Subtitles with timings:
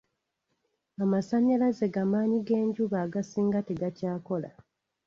[1.03, 4.49] Amasannyalaze g'amaanyi g'enjuba agasinga tegakyakola.